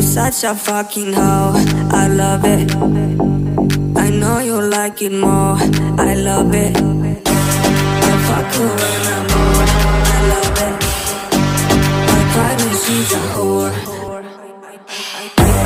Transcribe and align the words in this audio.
You're 0.00 0.08
such 0.08 0.44
a 0.44 0.54
fucking 0.54 1.12
hoe, 1.12 1.52
I 1.92 2.08
love 2.08 2.46
it. 2.46 2.74
I 3.98 4.08
know 4.08 4.38
you 4.38 4.58
like 4.58 5.02
it 5.02 5.12
more, 5.12 5.58
I 6.00 6.14
love 6.14 6.54
it. 6.54 6.74
I 6.74 8.14
fuck 8.24 8.48
her 8.56 8.70
when 8.80 9.20
bored, 9.28 9.70
I 10.08 10.20
love 10.32 10.58
it. 10.68 10.76
I 12.16 12.20
cry 12.32 12.52
when 12.60 12.74
she's 12.80 13.12
a 13.12 13.20
whore. 13.36 13.76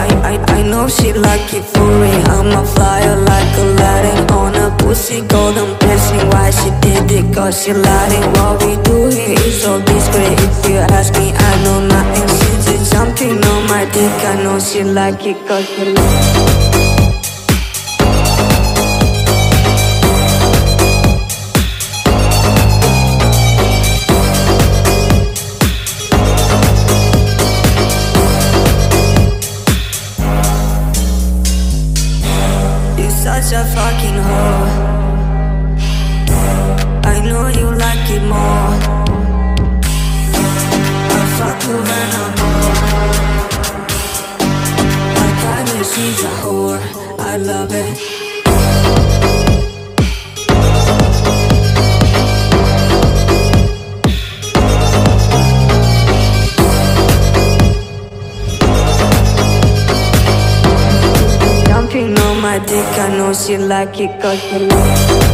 I, 0.03 0.09
I, 0.31 0.53
I 0.59 0.63
know 0.65 0.89
she 0.89 1.13
like 1.13 1.55
it 1.55 1.63
for 1.63 1.87
me. 2.03 2.11
I'm 2.35 2.51
a 2.59 2.67
flyer 2.67 3.15
like 3.15 3.57
a 3.57 3.63
Aladdin 3.63 4.31
on 4.33 4.57
a 4.57 4.77
pussy 4.79 5.21
golden 5.29 5.79
blessing. 5.79 6.29
Why 6.31 6.51
she 6.51 6.71
did 6.83 7.09
it? 7.09 7.33
Cause 7.33 7.63
she 7.63 7.73
lied. 7.73 8.37
What 8.37 8.65
we 8.65 8.83
do 8.83 9.07
here 9.11 9.39
is 9.39 9.63
so 9.63 9.81
discreet. 9.81 10.41
If 10.41 10.69
you 10.69 10.79
ask 10.79 11.15
me, 11.15 11.31
I 11.33 11.63
know 11.63 11.87
nothing. 11.87 12.44
Something 12.85 13.43
on 13.45 13.67
my 13.67 13.85
dick. 13.93 14.13
I 14.25 14.43
know 14.43 14.59
she 14.61 14.85
like 14.85 15.25
it 15.27 15.37
cause 15.49 15.67
it. 15.79 15.97
You're 32.99 33.11
such 33.11 33.53
a 33.53 33.65
fucking 33.75 34.19
hoe. 34.23 34.95
I 47.35 47.37
love 47.37 47.69
it. 47.73 47.99
Jumping 61.67 62.17
on 62.17 62.41
my 62.41 62.61
dick, 62.61 62.87
I 63.01 63.17
know 63.17 63.33
she 63.33 63.59
like 63.59 63.99
it 63.99 64.23
cause 64.23 64.39
she. 64.39 65.34